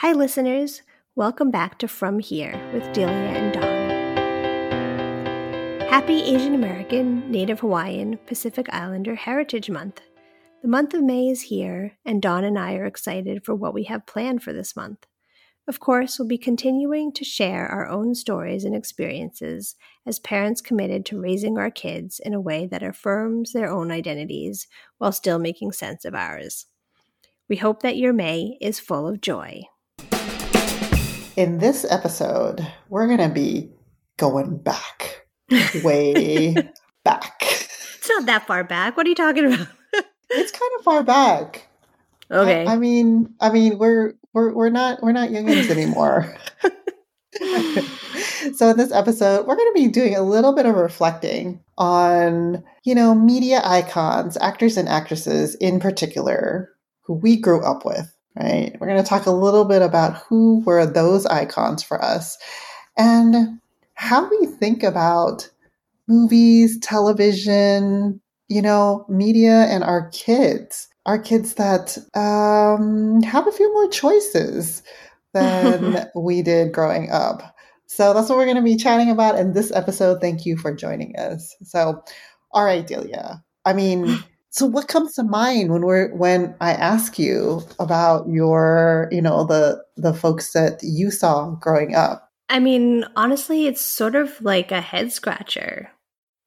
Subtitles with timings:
[0.00, 0.82] Hi, listeners.
[1.16, 3.88] Welcome back to From Here with Delia and Dawn.
[5.88, 10.00] Happy Asian American, Native Hawaiian, Pacific Islander Heritage Month.
[10.62, 13.82] The month of May is here, and Dawn and I are excited for what we
[13.84, 15.04] have planned for this month.
[15.66, 19.74] Of course, we'll be continuing to share our own stories and experiences
[20.06, 24.68] as parents committed to raising our kids in a way that affirms their own identities
[24.98, 26.66] while still making sense of ours.
[27.48, 29.64] We hope that your May is full of joy.
[31.38, 33.70] In this episode, we're going to be
[34.16, 35.24] going back,
[35.84, 36.52] way
[37.04, 37.40] back.
[37.40, 38.96] It's not that far back.
[38.96, 39.68] What are you talking about?
[40.30, 41.68] it's kind of far back.
[42.28, 42.66] Okay.
[42.66, 46.36] I, I mean, I mean, we're we're we're not we're not youngins anymore.
[48.56, 52.64] so in this episode, we're going to be doing a little bit of reflecting on,
[52.82, 58.76] you know, media icons, actors and actresses in particular, who we grew up with, right?
[58.80, 62.38] We're going to talk a little bit about who were those icons for us
[62.96, 63.60] and
[63.94, 65.48] how we think about
[66.06, 73.72] movies, television, you know, media and our kids Our kids that um, have a few
[73.72, 74.82] more choices
[75.32, 77.54] than we did growing up.
[77.86, 80.20] So that's what we're going to be chatting about in this episode.
[80.20, 81.56] Thank you for joining us.
[81.62, 82.02] So,
[82.52, 83.42] all right, Delia.
[83.64, 84.18] I mean,
[84.50, 89.44] so what comes to mind when we're when I ask you about your, you know,
[89.44, 92.30] the the folks that you saw growing up?
[92.48, 95.90] I mean, honestly, it's sort of like a head scratcher,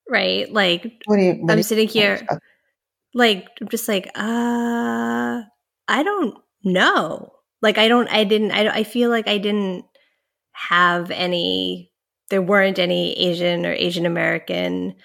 [0.09, 0.51] right?
[0.51, 1.33] Like What you?
[1.33, 2.25] what I'm sitting here,
[3.13, 5.41] like I'm just like, uh,
[5.87, 7.33] I don't know.
[7.61, 9.85] Like I don't, I didn't, I, I feel like I didn't
[10.53, 11.91] have any.
[12.31, 14.95] There weren't any Asian or Asian American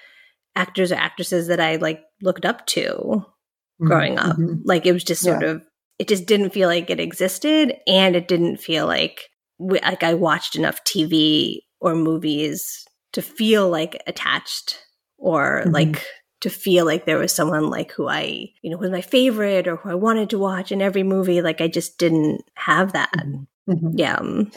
[0.56, 3.24] actors or actresses that I like looked up to
[3.80, 4.36] Mhm, growing up.
[4.36, 4.60] mhm.
[4.64, 5.62] Like it was just sort of,
[5.98, 10.14] it just didn't feel like it existed, and it didn't feel like we, like I
[10.14, 14.78] watched enough TV or movies to feel like attached
[15.18, 15.72] or Mhm.
[15.72, 16.02] like
[16.42, 19.76] to feel like there was someone like who I, you know, was my favorite or
[19.76, 21.40] who I wanted to watch in every movie.
[21.42, 23.12] Like I just didn't have that.
[23.68, 23.92] Mhm.
[23.94, 24.16] Yeah.
[24.16, 24.50] um,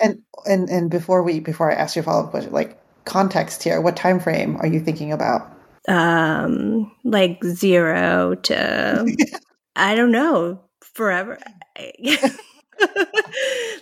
[0.00, 3.62] And and and before we before I ask you a follow up question, like context
[3.62, 5.50] here, what time frame are you thinking about?
[5.88, 9.16] Um, like zero to,
[9.76, 10.60] I don't know,
[10.94, 11.38] forever.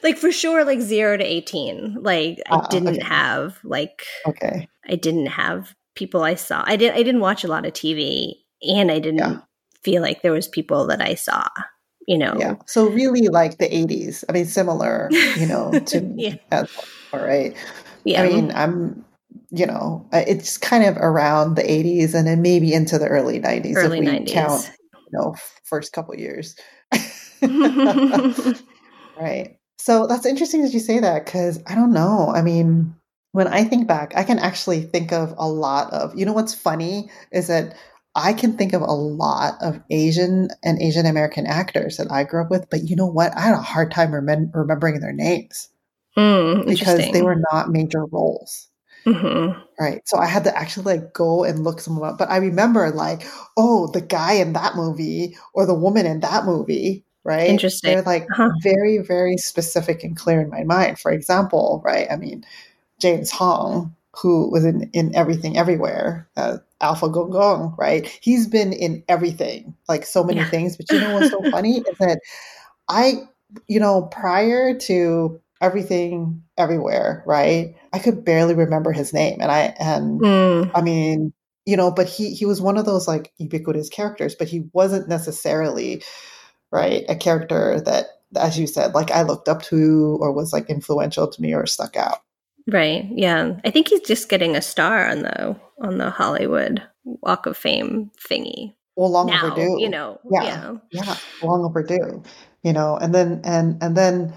[0.03, 1.99] like for sure, like zero to 18.
[2.01, 3.05] Like I Ah, didn't okay.
[3.05, 4.69] have like Okay.
[4.89, 6.63] I didn't have people I saw.
[6.67, 6.97] I didn't.
[6.97, 9.39] I didn't watch a lot of TV and I didn't Yeah.
[9.83, 11.47] feel like there was people that I saw,
[12.07, 12.37] you know.
[12.39, 12.55] Yeah.
[12.67, 14.25] So really like the 80s.
[14.29, 16.37] I mean similar, you know, to Yeah.
[16.51, 16.67] as
[17.13, 17.57] well, right?
[18.05, 18.23] Yeah.
[18.23, 19.05] I mean, I'm
[19.51, 23.39] you know, uh, it's kind of around the 80s and then maybe into the early
[23.39, 24.33] 90s early if we 90s.
[24.33, 25.35] count, you know,
[25.65, 26.57] first couple years.
[29.17, 29.57] right.
[29.79, 32.33] So that's interesting that you say that because I don't know.
[32.35, 32.95] I mean,
[33.33, 36.55] when I think back, I can actually think of a lot of, you know, what's
[36.55, 37.75] funny is that
[38.15, 42.43] I can think of a lot of Asian and Asian American actors that I grew
[42.43, 43.37] up with, but you know what?
[43.37, 45.69] I had a hard time remem- remembering their names
[46.17, 48.69] Mm, because they were not major roles.
[49.07, 49.63] Mhm.
[49.81, 50.03] Right.
[50.07, 52.19] So I had to actually like go and look some up.
[52.19, 53.23] But I remember like,
[53.57, 57.63] oh, the guy in that movie or the woman in that movie, right?
[57.63, 57.95] Interesting.
[57.95, 58.51] They're like Uh-huh.
[58.63, 61.01] very, very specific and clear in my mind.
[61.01, 62.07] For example, right?
[62.11, 62.45] I mean,
[63.01, 68.07] James Hong, who was in, in Everything Everywhere, uh, Alpha Gong Gong, right?
[68.23, 70.51] He's been in everything, like so many Yeah.
[70.51, 70.77] things.
[70.77, 72.21] But you know what's so funny is that
[72.89, 73.23] I,
[73.69, 77.75] you know, prior to everything everywhere, right?
[77.93, 79.39] I could barely remember his name.
[79.41, 81.33] And I, and Mm, I mean,
[81.65, 85.09] you know, but he, he was one of those like ubiquitous characters, but he wasn't
[85.09, 86.03] necessarily,
[86.71, 88.07] right, a character that,
[88.37, 91.67] as you said, like I looked up to or was like influential to me or
[91.67, 92.19] stuck out.
[92.67, 93.07] right.
[93.11, 93.55] Yeah.
[93.65, 98.11] I think he's just getting a star on the on the Hollywood Walk of Fame
[98.19, 98.75] thingy.
[98.97, 99.81] Well, long now, overdue.
[99.81, 100.21] you know.
[100.31, 100.43] Yeah.
[100.43, 100.77] Yeah.
[100.91, 102.23] yeah long overdue
[102.63, 104.33] you know and then and and then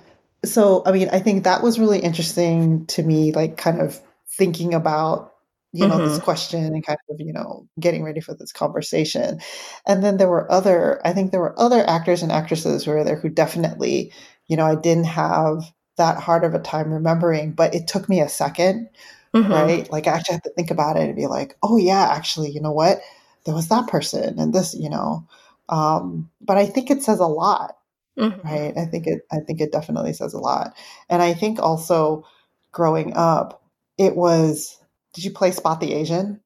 [0.46, 4.74] so i mean i think that was really interesting to me like kind of thinking
[4.74, 5.34] about
[5.74, 9.40] you know this question and kind of you know getting ready for this conversation
[9.86, 13.04] and then there were other i think there were other actors and actresses who were
[13.04, 14.12] there who definitely
[14.48, 15.64] you know i didn't have
[15.98, 18.90] that hard of a time remembering but it took me a second
[19.34, 19.50] Mhm.
[19.50, 19.92] right?
[19.92, 22.62] Like I actually have to think about it and be like, oh yeah, actually, you
[22.62, 23.02] know what?
[23.44, 25.28] There was that person and this, you know.
[25.68, 27.76] Um, but I think it says a lot,
[28.18, 28.44] Mhm.
[28.44, 28.74] right?
[28.78, 30.74] I think it I think it definitely says a lot.
[31.10, 32.26] And I think also
[32.72, 33.62] growing up,
[33.98, 34.78] it was
[35.14, 36.40] did you play Spot the Asian?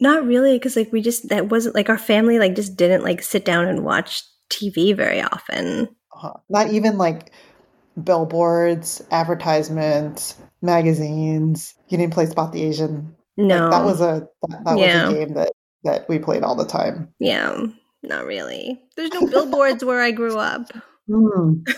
[0.00, 3.22] Not really, because like we just that wasn't like our family like just didn't like
[3.22, 5.88] sit down and watch TV very often.
[6.22, 7.32] Uh, not even like
[8.02, 11.74] billboards, advertisements, magazines.
[11.88, 13.14] You didn't play Spot the Asian.
[13.36, 13.62] No.
[13.68, 15.08] Like, that was a that, that Yeah.
[15.08, 15.52] was a game that
[15.84, 17.12] that we played all the time.
[17.20, 17.66] Yeah,
[18.02, 18.80] not really.
[18.96, 20.66] There's no billboards where I grew up.
[21.08, 21.52] Hmm.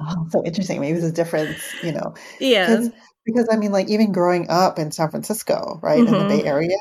[0.00, 0.80] Oh, so interesting.
[0.80, 2.78] Maybe there's a difference, you know, Yeah.
[3.24, 6.28] because I mean, like even growing up in San Francisco, right, in the Mhm.
[6.28, 6.76] Bay Area,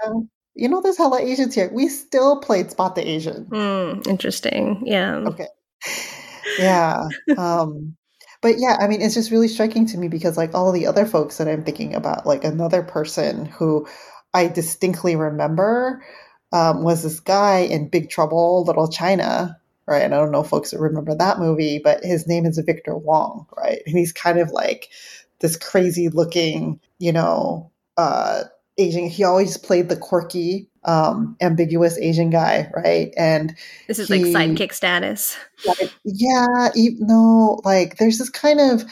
[0.55, 1.71] you know, there's hella Asians here.
[1.73, 3.45] We still played Spot the Asian.
[3.45, 4.81] Hmm, interesting.
[4.85, 5.19] Yeah.
[5.25, 5.47] Okay.
[6.57, 7.07] Yeah.
[7.37, 7.95] Um,
[8.41, 11.05] but yeah, I mean, it's just really striking to me because like all the other
[11.05, 13.87] folks that I'm thinking about, like another person who
[14.33, 16.03] I distinctly remember
[16.51, 20.03] um, was this guy in Big Trouble, Little China, right?
[20.03, 23.47] And I don't know if folks remember that movie, but his name is Victor Wong,
[23.55, 23.81] right?
[23.85, 24.89] And he's kind of like
[25.39, 28.43] this crazy looking, you know, uh,
[28.77, 29.07] Asian.
[29.07, 33.13] He always played the quirky, um, ambiguous Asian guy, right?
[33.17, 33.55] And
[33.87, 35.37] This is like sidekick status.
[35.65, 38.83] like, yeah, e- no, like there's this kind of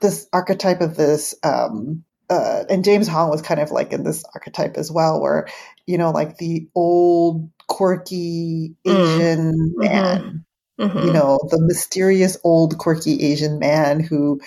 [0.00, 4.24] this archetype of this, um, uh, and James Hong was kind of like in this
[4.34, 5.48] archetype as well, where
[5.86, 9.02] you know, like the old quirky Mm.
[9.02, 10.44] Asian man,
[10.80, 11.04] Mhm.
[11.06, 14.40] you know, the mysterious old quirky Asian man who,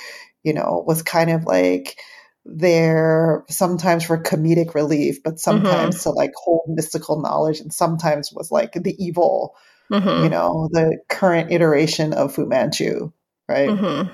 [0.44, 1.98] you know, was kind of like
[2.46, 8.52] there sometimes for comedic relief, but sometimes to like hold mystical knowledge, and sometimes was
[8.52, 9.56] like the evil
[9.92, 10.24] Mhm.
[10.24, 13.12] you know, the current iteration of Fu Manchu,
[13.48, 13.70] right?
[13.70, 14.10] Mhm.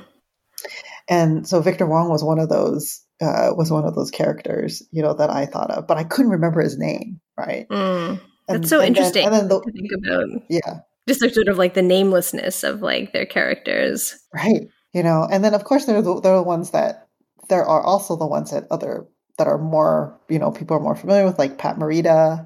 [1.08, 5.02] And so Victor Wong was one of those uh, was one of those characters, you
[5.02, 7.68] know, that I thought of, but I couldn't remember his name, right?
[7.70, 8.20] Mm.
[8.48, 10.28] And- That's so then- interesting and then the, to think about.
[10.50, 14.16] yeah, Just like sort of like the namelessness of like their characters.
[14.34, 14.68] right.
[14.94, 17.08] You know, and then of course there are the, there are the ones that
[17.48, 19.08] there are also the ones that other
[19.38, 22.46] that are more, you know, people are more familiar with, like Pat Morita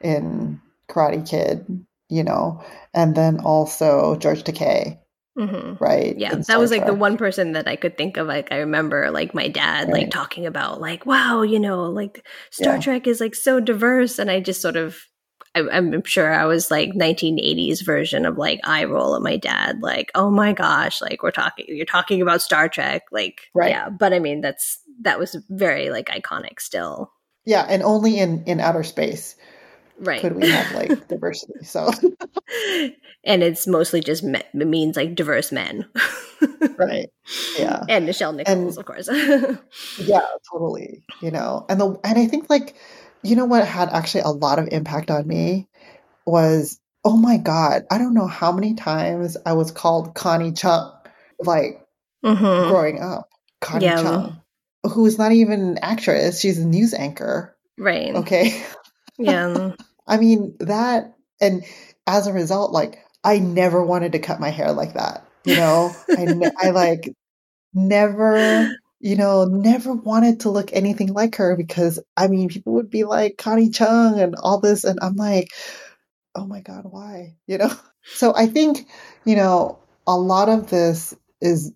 [0.00, 2.64] in Karate Kid, you know,
[2.94, 4.98] and then also George Takei,
[5.36, 6.16] hmm right?
[6.16, 8.26] Yeah, that was like the one person that I could think of.
[8.26, 12.74] Like I remember, like my dad, like talking about, like, wow, you know, like Star
[12.74, 12.80] Yeah.
[12.80, 14.96] Trek is like so diverse, and I just sort of,
[15.56, 19.80] I, I'm sure I was like 1980s version of like eye roll at my dad,
[19.82, 23.70] like, oh my gosh, like we're talking, you're talking about Star Trek, like, Right.
[23.70, 23.88] yeah.
[23.90, 27.12] But I mean, that's that was very like iconic still,
[27.44, 29.34] Yeah, and only in in outer space
[29.98, 30.20] right?
[30.20, 31.64] could we have like diversity.
[31.64, 31.90] So
[33.24, 35.86] and it's mostly just me- it means like diverse men,
[36.76, 37.08] right,
[37.58, 39.08] yeah, and Nichelle Nichols, And- of course.
[39.98, 41.04] yeah, totally.
[41.20, 42.74] You know, and the and I think like
[43.22, 45.68] you know what had actually a lot of impact on me
[46.26, 50.90] was oh my god, I don't know how many times I was called Connie Chung,
[51.40, 51.80] like
[52.24, 52.68] Mhm.
[52.70, 53.28] growing up.
[53.60, 54.02] Connie Yeah.
[54.02, 54.40] Chung,
[54.84, 57.56] who is not even an actress; she's a news anchor.
[57.78, 58.14] Right.
[58.14, 58.62] Okay.
[59.18, 59.72] Yeah.
[60.06, 61.64] I mean, that, and
[62.06, 65.26] as a result, like, I never wanted to cut my hair like that.
[65.44, 67.12] You know, I, ne- I like
[67.72, 68.68] never,
[69.00, 73.04] you know, never wanted to look anything like her because, I mean, people would be
[73.04, 74.84] like Connie Chung and all this.
[74.84, 75.48] And I'm like,
[76.34, 77.36] oh my God, why?
[77.46, 77.72] You know?
[78.06, 78.86] So I think,
[79.24, 81.72] you know, a lot of this is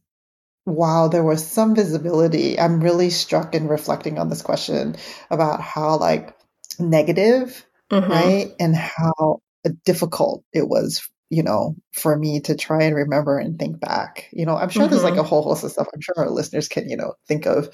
[0.65, 4.97] while there was some visibility, I'm really struck in reflecting on this question
[5.31, 6.37] about how like
[6.79, 8.09] negative Mhm.
[8.09, 8.55] right?
[8.61, 9.41] And how
[9.85, 14.29] difficult it was, you know, for me to try and remember and think back.
[14.33, 16.69] You know, I'm sure there's like a whole host of stuff I'm sure our listeners
[16.69, 17.71] can, you know, think of.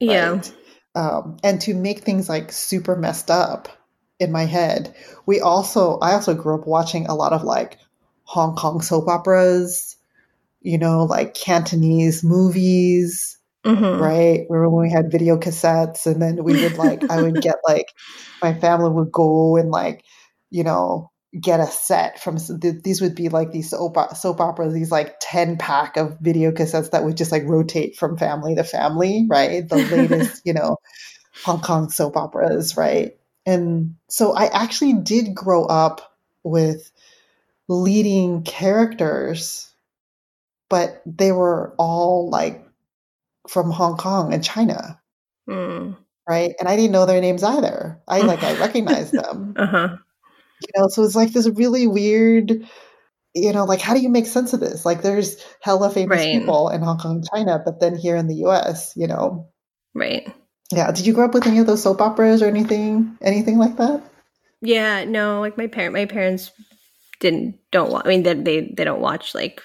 [0.00, 0.30] Yeah.
[0.30, 0.52] right?
[0.94, 3.68] Um, and to make things like super messed up
[4.18, 4.94] in my head,
[5.26, 7.78] we also, I also grew up watching a lot of like
[8.24, 9.96] Hong Kong soap operas,
[10.60, 13.98] you know, like Cantonese movies Mhm.
[14.00, 14.46] right?
[14.48, 17.86] Remember when we had video cassettes and then we would like, I would get like,
[18.42, 20.04] my family would go and like,
[20.50, 24.90] you know, get a set from, these would be like these soap, soap operas, these
[24.90, 29.26] like 10 pack of video cassettes that would just like rotate from family to family,
[29.28, 29.68] right?
[29.68, 30.78] The latest, you know,
[31.44, 33.18] Hong Kong soap operas, right?
[33.46, 36.90] And so I actually did grow up with
[37.68, 39.72] leading characters,
[40.68, 42.67] but they were all like
[43.48, 45.00] from Hong Kong and China,
[45.48, 45.96] Mm.
[46.28, 46.54] right?
[46.58, 48.00] And I didn't know their names either.
[48.06, 49.96] I like I recognized them, Uh-huh.
[50.60, 50.88] you know.
[50.88, 52.66] So it's like this really weird,
[53.34, 54.84] you know, like how do you make sense of this?
[54.84, 56.38] Like there's hella famous Right.
[56.40, 59.48] people in Hong Kong China, but then here in the U.S., you know,
[59.94, 60.30] Right.
[60.70, 60.90] yeah.
[60.92, 64.02] Did you grow up with any of those soap operas or anything, anything like that?
[64.60, 66.50] Yeah, no, like my parent my parents
[67.20, 69.62] didn't don't wa- I mean they they they don't watch like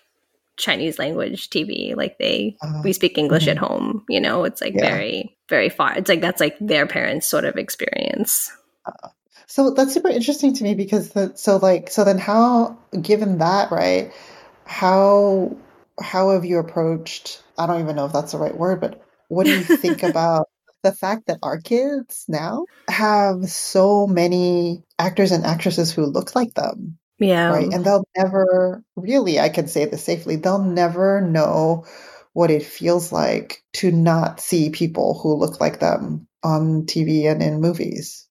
[0.57, 1.95] Chinese language TV.
[1.95, 3.51] Like they Uh, we speak English mhm.
[3.51, 4.43] at home, you know.
[4.43, 4.81] It's like Yeah.
[4.81, 5.97] very very far.
[5.97, 8.51] It's like that's like their parents sort of experience.
[9.47, 13.71] So that's super interesting to me because the, so like so then how given that
[13.71, 14.11] right
[14.65, 15.55] how
[15.99, 17.43] how have you approached?
[17.57, 20.47] I don't even know if that's the right word, but what do you think about
[20.81, 26.53] the fact that our kids now have so many actors and actresses who look like
[26.53, 26.97] them?
[27.19, 27.49] Yeah.
[27.49, 27.71] Right.
[27.71, 31.85] And they'll never really, I can say this safely, they'll never know
[32.33, 37.41] what it feels like to not see people who look like them on TV and
[37.41, 38.27] in movies.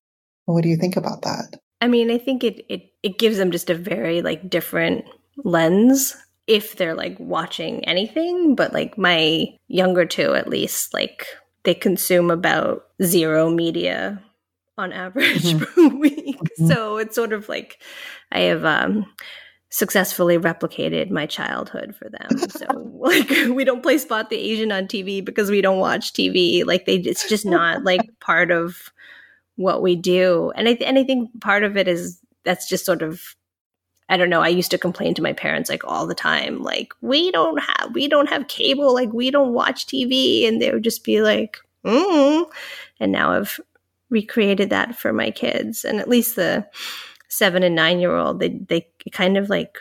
[0.46, 1.56] What do you think about that?
[1.80, 5.04] I mean, I think it it it gives them just a very like different
[5.44, 11.26] lens if they're like watching anything, but like my younger two at least like
[11.64, 14.22] they consume about zero media
[14.79, 15.88] on average mm-hmm.
[15.91, 16.38] per week.
[16.38, 16.67] Mm-hmm.
[16.69, 17.83] So it's sort of like
[18.31, 19.07] I have um
[19.71, 22.38] successfully replicated my childhood for them.
[22.50, 22.67] So
[23.00, 26.64] like we don't play spot the Asian on TV because we don't watch TV.
[26.64, 28.91] Like they it's just not like part of
[29.57, 30.52] what we do.
[30.57, 33.35] And I th- and I think part of it is that's just sort of
[34.09, 34.43] I don't know.
[34.43, 37.95] I used to complain to my parents like all the time, like we don't have
[37.95, 41.59] we don't have cable, like we don't watch TV, and they would just be like,
[41.85, 42.45] mm.
[43.00, 43.59] and now I've
[44.12, 46.66] recreated that for my kids, and at least the
[47.28, 49.78] seven and nine year old, they they kind of like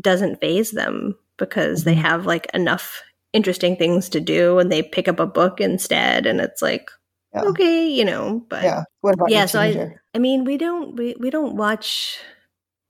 [0.00, 1.90] doesn't phase them because mm-hmm.
[1.90, 3.02] they have like enough
[3.32, 6.90] interesting things to do, and they pick up a book instead, and it's like.
[7.32, 7.42] Yeah.
[7.46, 8.84] Okay, you know, but yeah.
[9.00, 9.46] What about yeah?
[9.46, 12.20] So I, I mean, we don't we, we don't watch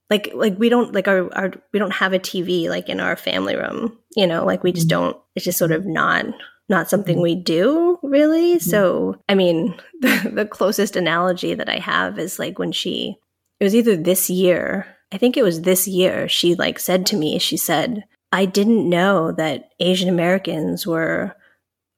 [0.09, 3.15] like like we don't like our, our we don't have a tv like in our
[3.15, 5.01] family room you know like we just mm-hmm.
[5.01, 6.25] don't it's just sort of not
[6.69, 7.23] not something mm-hmm.
[7.23, 8.69] we do really mm-hmm.
[8.69, 13.15] so i mean the, the closest analogy that i have is like when she
[13.59, 17.15] it was either this year i think it was this year she like said to
[17.15, 21.35] me she said i didn't know that asian americans were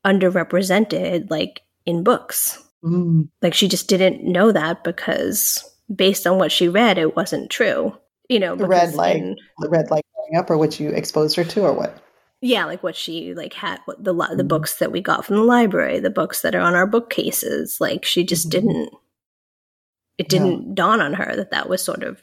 [0.05, 3.27] underrepresented like in books mm.
[3.41, 7.97] like she just didn't know that because based on what she read, it wasn't true.
[8.29, 9.37] You know, the red light, in,
[9.69, 11.97] read like growing up, or what you exposed her to, or what?
[12.41, 14.47] Yeah, like what she like had what the the mm-hmm.
[14.47, 17.77] books that we got from the library, the books that are on our bookcases.
[17.79, 18.67] Like she just mm-hmm.
[18.67, 18.89] didn't.
[20.17, 20.73] It didn't yeah.
[20.73, 22.21] dawn on her that that was sort of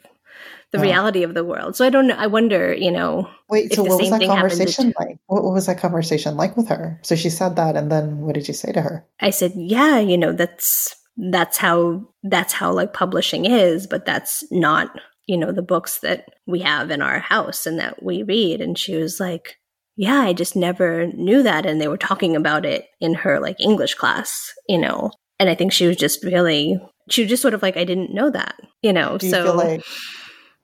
[0.71, 0.83] the yeah.
[0.83, 1.77] reality of the world.
[1.77, 2.15] So I don't know.
[2.15, 3.29] I wonder, you know.
[3.49, 5.17] Wait, so what was that conversation like?
[5.27, 6.99] What, what was that conversation like with her?
[7.03, 9.05] So she said that, and then what did you say to her?
[9.21, 14.43] I said, "Yeah, you know, that's that's how that's how like publishing is but that's
[14.51, 18.61] not you know the books that we have in our house and that we read
[18.61, 19.57] and she was like
[19.95, 23.59] yeah i just never knew that and they were talking about it in her like
[23.59, 27.53] english class you know and i think she was just really she was just sort
[27.53, 29.83] of like i didn't know that you know do you so feel like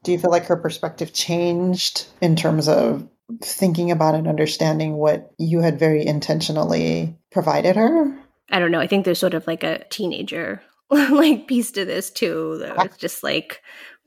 [0.03, 3.07] do you feel like her perspective changed in terms of
[3.41, 8.17] thinking about and understanding what you had very intentionally provided her
[8.51, 8.79] I don't know.
[8.79, 12.61] I think there's sort of like a teenager like piece to this too.
[12.79, 13.61] It's just like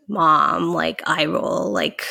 [0.06, 2.04] mom, like eye roll, like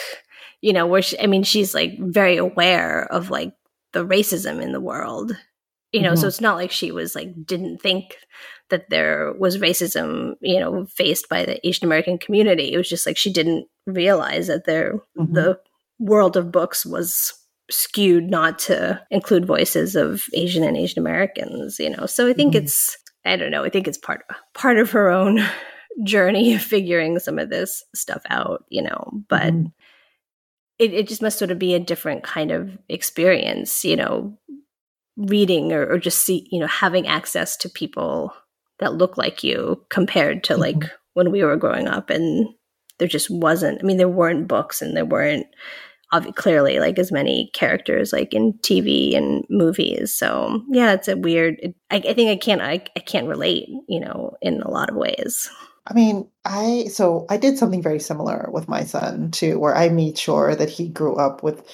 [0.64, 3.54] you know, where she, I mean, she's like very aware of like
[3.92, 5.36] the racism in the world.
[5.92, 6.22] You know, mm-hmm.
[6.22, 8.16] so it's not like she was like didn't think
[8.70, 12.72] that there was racism, you know, faced by the Asian American community.
[12.72, 15.34] It was just like she didn't realize that there mm-hmm.
[15.34, 15.60] the
[16.00, 17.34] world of books was
[17.70, 22.06] skewed not to include voices of Asian and Asian Americans, you know.
[22.06, 22.64] So I think mm-hmm.
[22.64, 25.42] it's I don't know, I think it's part part of her own
[26.06, 29.68] journey of figuring some of this stuff out, you know, but mm-hmm.
[30.84, 34.38] It, it just must sort of be a different kind of experience, you know,
[35.16, 38.34] reading or, or just see, you know, having access to people
[38.80, 40.62] that look like you compared to mm-hmm.
[40.62, 42.48] like when we were growing up and
[43.00, 45.48] there just wasn't I mean there weren't books and there weren't
[46.12, 50.14] obviously clearly like as many characters like in TV and movies.
[50.14, 51.56] So yeah, it's a weird.
[51.60, 52.62] It, I, I, think I can't.
[52.62, 53.68] I, I can't relate.
[53.88, 55.50] You know, in a lot of ways.
[55.86, 59.90] I mean, I so I did something very similar with my son too, where I
[59.90, 61.70] made sure that he grew up with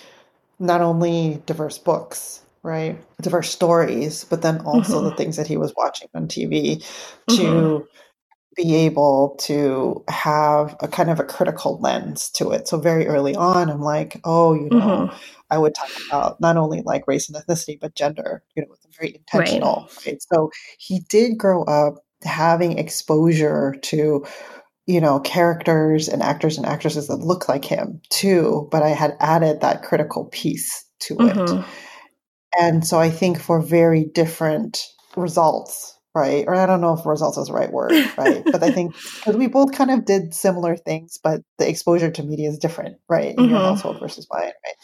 [0.60, 5.10] not only diverse books, right, diverse stories, but then also mm-hmm.
[5.10, 6.84] the things that he was watching on TV
[7.30, 7.36] to.
[7.36, 7.86] Mm-hmm
[8.56, 12.68] be able to have a kind of a critical lens to it.
[12.68, 15.16] So very early on, I'm like, oh, you know, mm-hmm.
[15.50, 19.16] I would talk about not only like race and ethnicity, but gender, you know, very
[19.16, 19.88] intentional.
[19.88, 20.06] Right.
[20.08, 20.24] right.
[20.34, 24.26] So he did grow up having exposure to,
[24.86, 29.16] you know, characters and actors and actresses that look like him too, but I had
[29.20, 31.60] added that critical piece to mm-hmm.
[31.60, 31.66] it.
[32.60, 34.84] And so I think for very different
[35.16, 36.46] results right?
[36.48, 38.44] Or I don't know if results is the right word, right?
[38.52, 42.24] but I think because we both kind of did similar things, but the exposure to
[42.24, 43.30] media is different, right?
[43.30, 43.52] In mm-hmm.
[43.52, 44.76] your household versus mine, right?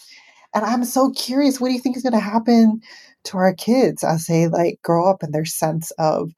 [0.53, 2.79] And I'm so curious, what do you think is going to happen
[3.25, 6.31] to our kids as they like grow up and their sense of,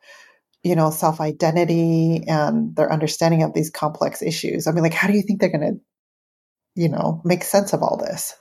[0.63, 4.67] you know, self identity and their understanding of these complex issues?
[4.67, 7.81] I mean, like, how do you think they're going to, you know, make sense of
[7.81, 8.33] all this?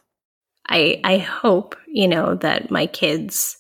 [0.69, 3.57] I I hope, you know, that my kids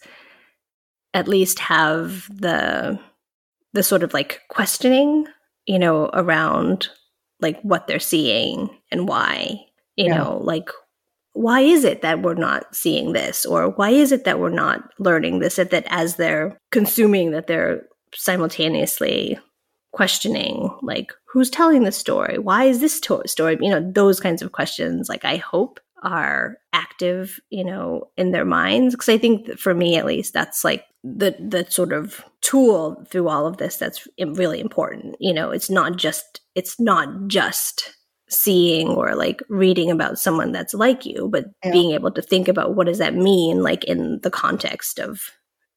[1.14, 2.98] at least have the
[3.72, 5.26] the sort of like questioning,
[5.66, 6.88] you know, around
[7.40, 9.60] like what they're seeing and why,
[9.96, 10.16] you yeah.
[10.16, 10.70] know, like
[11.36, 14.80] why is it that we're not seeing this or why is it that we're not
[14.98, 17.82] learning this that, that as they're consuming that they're
[18.14, 19.38] simultaneously
[19.92, 22.38] questioning like who's telling the story?
[22.38, 26.58] Why is this to- story you know those kinds of questions like i hope are
[26.74, 28.94] active you know in their minds.
[28.94, 33.28] Because i think for me at least that's like the the sort of tool through
[33.28, 35.50] all of this that's really important you know?
[35.50, 37.96] It's not just it's not just
[38.28, 41.72] seeing or like reading about someone that's like you, but yeah.
[41.72, 45.30] being able to think about what does that mean, like in the context of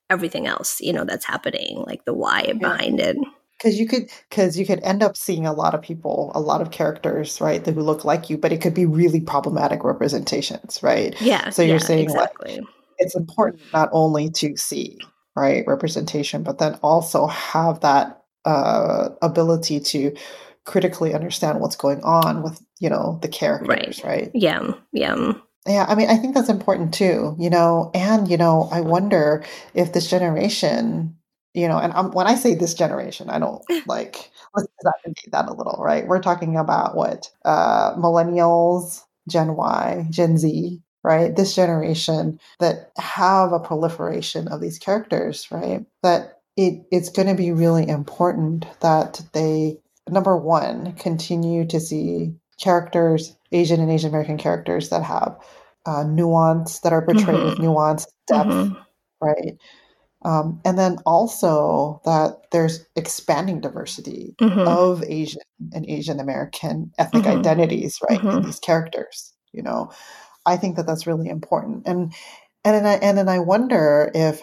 [0.10, 2.54] everything else, you know, that's happening, like the why yeah.
[2.54, 3.18] behind it.
[3.58, 6.62] Because you could, because you could end up seeing a lot of people, a lot
[6.62, 11.20] of characters, right, who look like you, but it could be really problematic representations, right?
[11.22, 11.50] Yeah.
[11.50, 12.58] So you're yeah, saying exactly.
[12.58, 12.68] like
[13.00, 14.98] it's important not only to see
[15.36, 20.16] right representation, but then also have that uh, ability to
[20.66, 24.32] critically understand what's going on with you know the characters right, right?
[24.36, 25.34] yeah yeah
[25.69, 29.43] yeah i mean i think that's important too you know and you know i wonder
[29.75, 31.17] if this generation
[31.53, 34.67] you know and I'm, when i say this generation i don't like let's
[35.05, 36.07] debate that a little right?
[36.07, 41.35] We're talking about what uh millennials gen y gen z right?
[41.35, 45.85] This generation that have a proliferation of these characters right?
[46.03, 52.33] That it, it's going to be really important that they number one, continue to see
[52.59, 55.38] characters, Asian and Asian American characters that have
[55.86, 57.50] uh, nuance, that are portrayed mm-hmm.
[57.50, 58.74] with nuance, depth, mm-hmm.
[59.21, 59.57] right?
[60.25, 64.67] Um, and then also that there's expanding diversity mm-hmm.
[64.67, 65.41] of Asian
[65.74, 67.39] and Asian American ethnic mm-hmm.
[67.39, 68.45] identities, right, in mm-hmm.
[68.45, 69.33] these characters.
[69.53, 69.91] You know,
[70.45, 72.13] I think that that's really important, and
[72.65, 74.41] and then I, and then I wonder if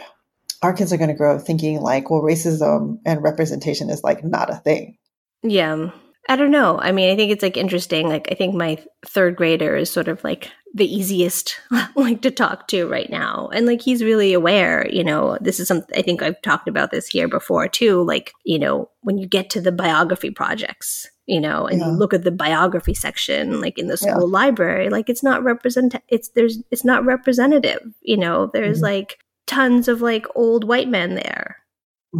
[0.62, 4.24] our kids are going to grow up thinking like, well, racism and representation is like
[4.24, 4.96] not a thing,
[5.42, 5.90] yeah.
[6.28, 6.78] I don't know.
[6.80, 8.08] I mean, I think it's like interesting.
[8.08, 11.60] Like, I think my third grader is sort of like the easiest
[11.94, 14.88] like to talk to right now, and like he's really aware.
[14.88, 18.02] You know, this is something I think I've talked about this here before too.
[18.02, 21.86] Like, you know, when you get to the biography projects, you know, and yeah.
[21.86, 24.38] you look at the biography section, like in the school yeah.
[24.38, 25.94] library, like it's not represent.
[26.08, 27.80] It's there's it's not representative.
[28.02, 28.86] You know, there's mm-hmm.
[28.86, 31.58] like tons of like old white men there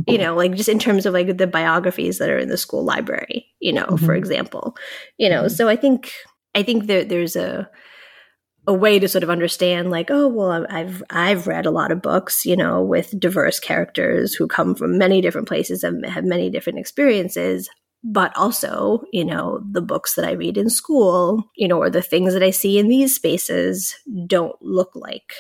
[0.07, 2.85] you know like just in terms of like the biographies that are in the school
[2.85, 4.05] library you know mm-hmm.
[4.05, 4.77] for example
[5.19, 5.55] you know mm-hmm.
[5.55, 6.13] so i think
[6.55, 7.69] i think there, there's a
[8.69, 12.03] a way to sort of understand like oh well i've i've read a lot of
[12.03, 16.51] books you know with diverse characters who come from many different places and have many
[16.51, 17.69] different experiences
[18.03, 22.03] but also you know the books that i read in school you know or the
[22.03, 23.95] things that i see in these spaces
[24.27, 25.33] don't look like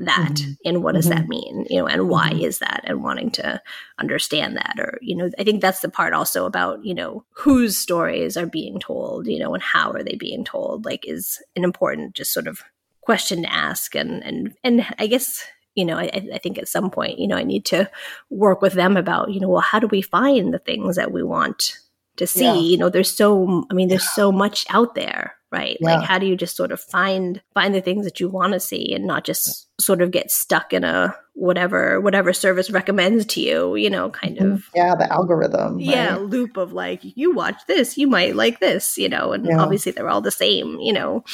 [0.00, 0.52] that mm-hmm.
[0.64, 1.18] and what does mm-hmm.
[1.18, 2.44] that mean you know and why mm-hmm.
[2.44, 3.60] is that and wanting to
[3.98, 7.76] understand that or you know i think that's the part also about you know whose
[7.76, 11.64] stories are being told you know and how are they being told like is an
[11.64, 12.62] important just sort of
[13.02, 16.90] question to ask and and and i guess you know I, I think at some
[16.90, 17.88] point you know i need to
[18.30, 21.22] work with them about you know well how do we find the things that we
[21.22, 21.78] want
[22.16, 22.54] to see yeah.
[22.54, 25.94] you know there's so i mean there's so much out there right yeah.
[25.96, 28.60] like how do you just sort of find find the things that you want to
[28.60, 33.40] see and not just sort of get stuck in a whatever whatever service recommends to
[33.40, 34.52] you you know kind mm-hmm.
[34.52, 36.22] of yeah the algorithm yeah right?
[36.22, 39.60] loop of like you watch this you might like this you know and yeah.
[39.60, 41.24] obviously they're all the same you know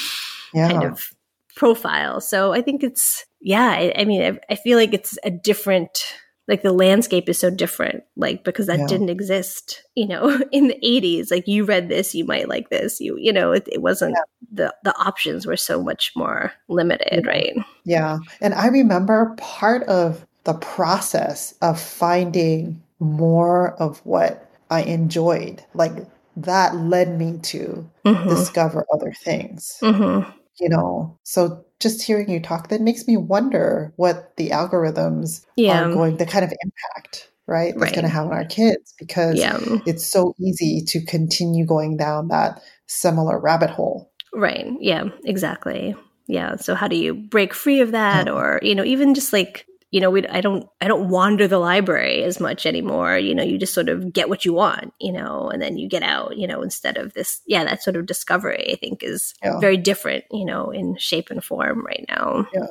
[0.55, 1.13] kind of
[1.57, 5.31] profile so i think it's yeah i, I mean I, I feel like it's a
[5.31, 6.15] different
[6.49, 8.87] like the landscape is so different like because that yeah.
[8.87, 13.01] didn't exist you know in the 80s like you read this you might like this
[13.01, 14.47] you you know it, it wasn't yeah.
[14.53, 20.27] the the options were so much more limited right yeah and i remember part of
[20.45, 25.93] the process of finding more of what i enjoyed like
[26.37, 28.29] that led me to mm-hmm.
[28.29, 30.29] discover other things mm-hmm.
[30.59, 35.85] you know so just hearing you talk, that makes me wonder what the algorithms yeah.
[35.85, 37.95] are going, the kind of impact, right, that's right.
[37.95, 39.59] going to have on our kids because yeah.
[39.87, 44.13] it's so easy to continue going down that similar rabbit hole.
[44.33, 44.67] Right.
[44.79, 45.97] Yeah, exactly.
[46.27, 46.57] Yeah.
[46.57, 48.27] So how do you break free of that?
[48.27, 48.33] Yeah.
[48.33, 51.59] Or, you know, even just like you know, we I don't I don't wander the
[51.59, 53.19] library as much anymore.
[53.19, 55.89] You know, you just sort of get what you want, you know, and then you
[55.89, 59.35] get out, you know, instead of this, yeah, that sort of discovery I think is
[59.43, 59.59] yeah.
[59.59, 62.47] very different, you know, in shape and form right now.
[62.55, 62.67] Yeah.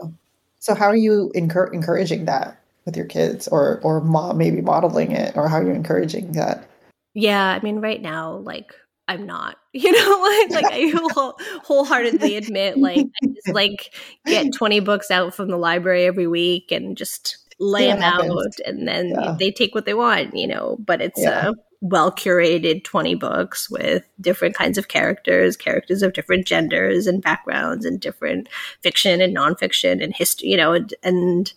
[0.59, 5.11] So how are you encur- encouraging that with your kids, or or mo- maybe modeling
[5.11, 6.67] it, or how are you encouraging that?
[7.13, 8.73] Yeah, I mean, right now, like
[9.09, 9.57] I'm not.
[9.71, 13.93] You know, like like I whole, wholeheartedly admit like I just like
[14.25, 18.87] get 20 books out from the library every week and just lay them out and
[18.87, 19.35] then yeah.
[19.37, 21.49] they take what they want, you know, but it's yeah.
[21.49, 27.21] a well curated 20 books with different kinds of characters, characters of different genders and
[27.21, 28.49] backgrounds and different
[28.81, 31.53] fiction and nonfiction and history, you know, and, and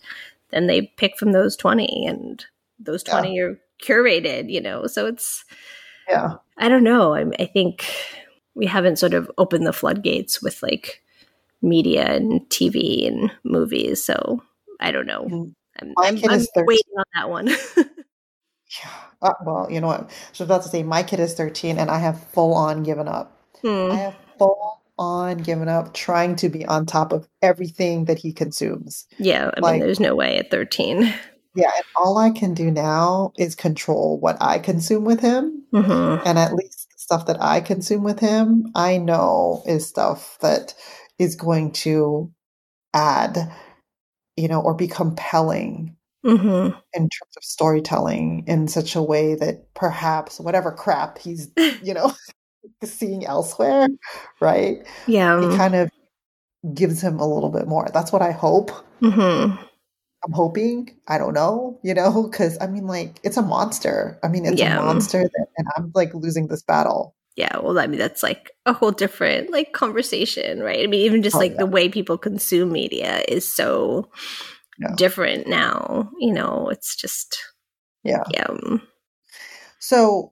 [0.51, 2.45] then they pick from those 20 and
[2.77, 3.43] those 20 yeah.
[3.43, 4.85] are curated, you know.
[4.85, 5.45] So it's
[6.07, 6.33] yeah.
[6.57, 7.13] I don't know.
[7.13, 7.85] I, I think
[8.55, 11.01] we haven't sort of opened the floodgates with like
[11.61, 14.03] media and TV and movies.
[14.03, 14.43] So
[14.79, 15.25] I don't know.
[15.25, 15.53] Mm.
[15.81, 17.47] I'm, I'm, I'm waiting on that one.
[17.77, 18.91] yeah.
[19.21, 20.01] Uh, well, you know what?
[20.01, 23.07] I was about to say my kid is 13 and I have full on given
[23.07, 23.39] up.
[23.61, 23.91] Hmm.
[23.91, 28.31] I have full on given up trying to be on top of everything that he
[28.31, 29.07] consumes.
[29.17, 29.49] Yeah.
[29.57, 31.11] I like, mean, there's no way at 13.
[31.55, 35.63] Yeah, and all I can do now is control what I consume with him.
[35.71, 36.25] Mm-hmm.
[36.25, 40.73] And at least the stuff that I consume with him, I know is stuff that
[41.19, 42.31] is going to
[42.93, 43.51] add,
[44.35, 46.75] you know, or be compelling mm-hmm.
[46.93, 51.51] in terms of storytelling in such a way that perhaps whatever crap he's,
[51.83, 52.13] you know,
[52.83, 53.87] seeing elsewhere,
[54.39, 54.85] right?
[55.05, 55.39] Yeah.
[55.39, 55.89] It kind of
[56.73, 57.87] gives him a little bit more.
[57.93, 58.71] That's what I hope.
[59.01, 59.61] Mm-hmm.
[60.25, 60.89] I'm hoping.
[61.07, 64.19] I don't know, you know, because I mean, like, it's a monster.
[64.23, 64.79] I mean, it's yeah.
[64.79, 67.15] a monster, that, and I'm like losing this battle.
[67.35, 70.83] Yeah, well, I mean, that's like a whole different like conversation, right?
[70.83, 71.59] I mean, even just oh, like yeah.
[71.59, 74.11] the way people consume media is so
[74.79, 74.93] yeah.
[74.95, 76.11] different now.
[76.19, 77.37] You know, it's just
[78.03, 78.47] yeah, yeah.
[79.79, 80.31] So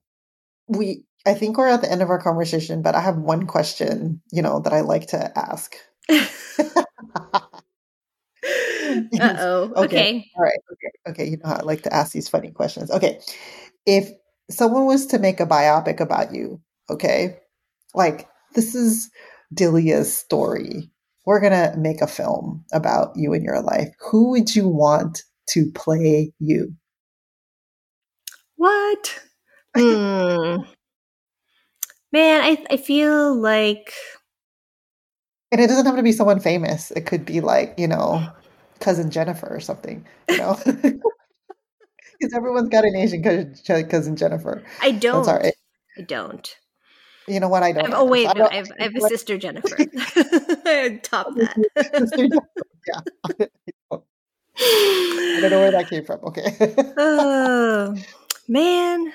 [0.68, 4.22] we, I think we're at the end of our conversation, but I have one question,
[4.32, 5.76] you know, that I like to ask.
[9.20, 9.64] Uh oh.
[9.76, 9.86] Okay.
[9.86, 10.32] okay.
[10.36, 10.60] All right.
[10.72, 11.12] Okay.
[11.12, 11.30] Okay.
[11.32, 12.92] You know how I like to ask these funny questions.
[12.92, 13.20] Okay.
[13.86, 14.10] If
[14.50, 17.40] someone was to make a biopic about you, okay,
[17.94, 19.10] like this is
[19.54, 20.90] Delia's story.
[21.26, 23.90] We're going to make a film about you and your life.
[24.10, 26.74] Who would you want to play you?
[28.56, 29.22] What?
[29.76, 30.64] Hmm.
[32.12, 33.94] Man, I, I feel like.
[35.52, 36.92] And it doesn't have to be someone famous.
[36.92, 38.28] It could be like, you know,
[38.82, 40.60] cousin Jennifer or something, you know?
[42.22, 44.64] Because everyone's got an Asian cousin cousin Jennifer.
[44.80, 45.28] I don't.
[45.28, 45.56] All right.
[45.98, 46.56] I don't.
[47.28, 47.64] You know what?
[47.64, 47.94] I don't.
[47.94, 49.76] oh wait, no, I, have, I have a sister Jennifer.
[51.04, 51.56] Top that.
[51.98, 52.28] sister
[52.88, 53.00] yeah.
[53.90, 56.20] I don't know where that came from.
[56.26, 56.56] Okay.
[56.98, 57.96] oh
[58.48, 59.14] man,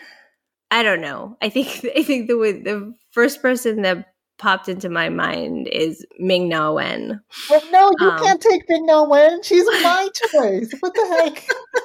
[0.73, 1.37] I don't know.
[1.41, 6.49] I think I think the the first person that popped into my mind is Ming
[6.49, 7.21] Na Wen.
[7.51, 9.43] Well, no, you um, can't take Ming Na Wen.
[9.43, 10.73] She's my choice.
[10.81, 11.35] What the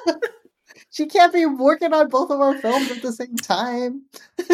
[0.06, 0.22] heck?
[0.90, 4.02] she can't be working on both of our films at the same time.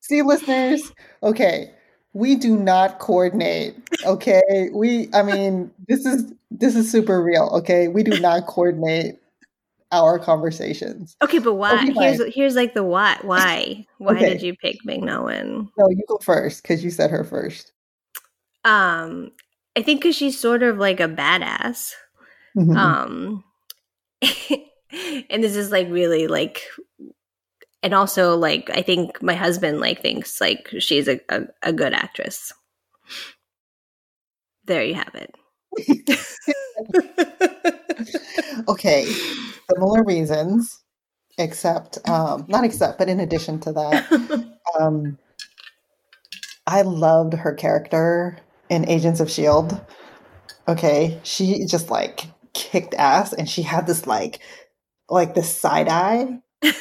[0.00, 1.74] See, listeners, okay,
[2.14, 3.76] we do not coordinate.
[4.04, 5.10] Okay, we.
[5.12, 7.50] I mean, this is this is super real.
[7.54, 9.20] Okay, we do not coordinate
[9.92, 11.16] our conversations.
[11.22, 11.74] Okay, but why?
[11.74, 13.18] Okay, here's here's like the why.
[13.22, 13.86] Why?
[13.98, 14.30] Why okay.
[14.30, 15.04] did you pick Wen?
[15.04, 17.72] No, you go first because you said her first.
[18.64, 19.30] Um,
[19.76, 21.92] I think because she's sort of like a badass.
[22.56, 22.76] Mm-hmm.
[22.76, 23.44] Um,
[25.30, 26.62] and this is like really like,
[27.82, 31.94] and also like I think my husband like thinks like she's a, a, a good
[31.94, 32.52] actress.
[34.64, 35.34] There you have it.
[38.68, 39.06] okay,
[39.70, 40.82] similar reasons,
[41.38, 44.50] except um, not except, but in addition to that,
[44.80, 45.18] um,
[46.66, 49.80] I loved her character in Agents of Shield.
[50.66, 54.40] Okay, she just like kicked ass, and she had this like
[55.08, 56.40] like this side eye.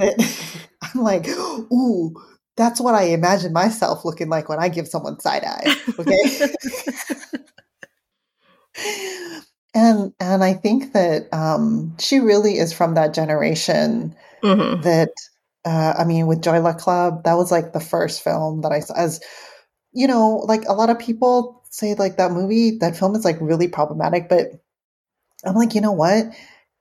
[0.00, 2.14] I'm like, ooh,
[2.56, 5.76] that's what I imagine myself looking like when I give someone side eye.
[5.98, 6.16] Okay.
[9.74, 14.82] And and I think that um, she really is from that generation mm-hmm.
[14.82, 15.12] that
[15.64, 18.80] uh, I mean, with Joy Luck Club, that was like the first film that I
[18.80, 18.94] saw.
[18.94, 19.20] As
[19.92, 23.36] you know, like a lot of people say, like that movie, that film is like
[23.40, 24.52] really problematic, but
[25.44, 26.26] I'm like, you know what?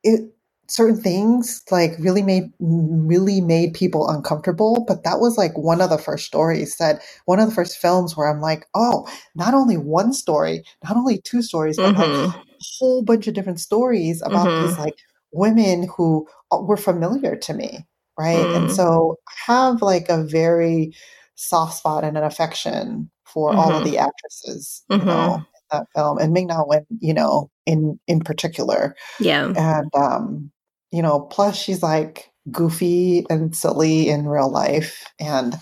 [0.04, 0.32] It
[0.70, 5.90] certain things like really made really made people uncomfortable but that was like one of
[5.90, 9.78] the first stories that one of the first films where i'm like oh not only
[9.78, 12.28] one story not only two stories but mm-hmm.
[12.28, 12.46] like
[12.78, 14.68] whole bunch of different stories about mm-hmm.
[14.68, 14.96] these like
[15.32, 17.86] women who uh, were familiar to me
[18.18, 18.56] right mm.
[18.56, 20.94] and so i have like a very
[21.36, 23.60] soft spot and an affection for mm-hmm.
[23.60, 23.92] all of mm-hmm.
[23.92, 25.36] the actresses you know mm-hmm.
[25.36, 30.52] in that film and ming na wen you know in in particular yeah and um
[30.92, 35.06] you know, plus she's like goofy and silly in real life.
[35.20, 35.56] And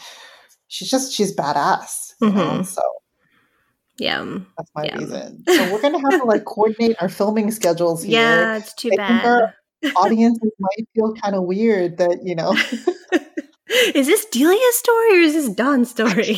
[0.68, 2.14] she's just, she's badass.
[2.22, 2.50] You know?
[2.60, 2.66] Mhm.
[2.66, 2.82] So
[4.00, 4.40] Yeah.
[4.58, 4.98] that's my Yeah.
[4.98, 5.44] reason.
[5.48, 8.14] So we're going to have to like coordinate our filming schedules here.
[8.14, 9.94] Yeah, it's too I think our bad.
[9.96, 12.54] audiences might feel kind of weird that, you know,
[13.96, 16.38] is this Delia's story or is this Dawn's story?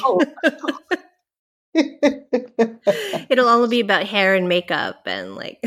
[3.30, 5.64] It'll all be about hair and makeup and like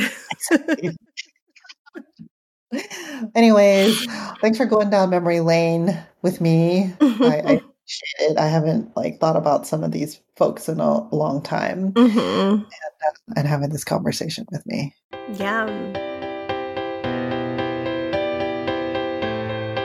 [3.35, 4.07] Anyways,
[4.40, 6.92] thanks for going down memory lane with me.
[7.00, 7.61] I, I
[8.38, 12.66] I haven't like thought about some of these folks in a long time Mhm.
[13.37, 14.94] and having this conversation with me.
[15.35, 15.66] Yeah.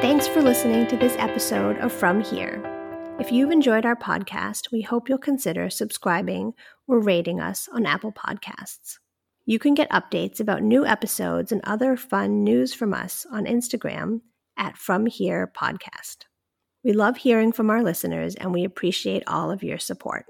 [0.01, 2.61] Thanks for listening to this episode of From Here.
[3.19, 6.53] If you've enjoyed our podcast, we hope you'll consider subscribing
[6.87, 8.99] or rating us on Apple Podcasts.
[9.45, 14.21] You can get updates about new episodes and other fun news from us on Instagram
[14.55, 16.25] at From Here Podcast.
[16.87, 20.25] We love hearing from our listeners and we appreciate all of your support.